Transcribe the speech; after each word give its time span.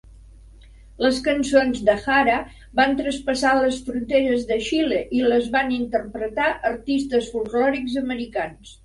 Les 1.05 1.17
cançons 1.25 1.81
de 1.89 1.93
Jara 2.05 2.37
van 2.79 2.95
traspassar 3.01 3.51
les 3.65 3.77
fronteres 3.89 4.47
de 4.53 4.57
Xile 4.69 5.03
i 5.19 5.21
les 5.33 5.51
van 5.57 5.71
interpretar 5.77 6.49
artistes 6.71 7.29
folklòrics 7.35 8.01
americans. 8.03 8.75